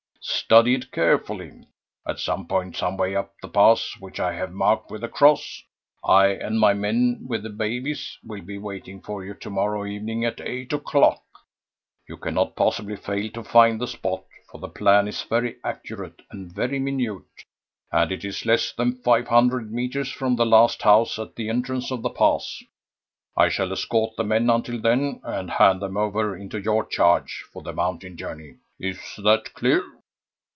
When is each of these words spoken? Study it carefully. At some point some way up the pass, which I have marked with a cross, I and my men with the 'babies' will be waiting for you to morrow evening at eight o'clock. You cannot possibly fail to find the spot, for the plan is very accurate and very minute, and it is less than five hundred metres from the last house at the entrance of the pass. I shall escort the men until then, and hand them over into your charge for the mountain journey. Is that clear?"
Study 0.23 0.75
it 0.75 0.91
carefully. 0.91 1.65
At 2.05 2.19
some 2.19 2.45
point 2.45 2.75
some 2.75 2.97
way 2.97 3.15
up 3.15 3.33
the 3.41 3.47
pass, 3.47 3.95
which 3.99 4.19
I 4.19 4.33
have 4.33 4.51
marked 4.51 4.91
with 4.91 5.03
a 5.03 5.07
cross, 5.07 5.63
I 6.03 6.27
and 6.27 6.59
my 6.59 6.73
men 6.73 7.25
with 7.27 7.41
the 7.43 7.49
'babies' 7.49 8.17
will 8.23 8.41
be 8.41 8.57
waiting 8.59 9.01
for 9.01 9.23
you 9.23 9.33
to 9.35 9.49
morrow 9.49 9.85
evening 9.85 10.23
at 10.25 10.41
eight 10.41 10.73
o'clock. 10.73 11.23
You 12.07 12.17
cannot 12.17 12.55
possibly 12.57 12.97
fail 12.97 13.31
to 13.31 13.43
find 13.43 13.79
the 13.79 13.87
spot, 13.87 14.23
for 14.51 14.59
the 14.59 14.67
plan 14.67 15.07
is 15.07 15.23
very 15.23 15.55
accurate 15.63 16.21
and 16.29 16.51
very 16.53 16.79
minute, 16.79 17.23
and 17.91 18.11
it 18.11 18.23
is 18.25 18.45
less 18.45 18.73
than 18.73 19.01
five 19.01 19.29
hundred 19.29 19.71
metres 19.71 20.11
from 20.11 20.35
the 20.35 20.45
last 20.45 20.81
house 20.81 21.17
at 21.17 21.35
the 21.35 21.49
entrance 21.49 21.91
of 21.91 22.01
the 22.03 22.09
pass. 22.09 22.61
I 23.37 23.47
shall 23.49 23.71
escort 23.71 24.17
the 24.17 24.25
men 24.25 24.49
until 24.49 24.79
then, 24.81 25.21
and 25.23 25.49
hand 25.49 25.81
them 25.81 25.97
over 25.97 26.35
into 26.37 26.59
your 26.61 26.85
charge 26.85 27.45
for 27.53 27.63
the 27.63 27.73
mountain 27.73 28.17
journey. 28.17 28.57
Is 28.79 28.99
that 29.23 29.53
clear?" 29.53 29.83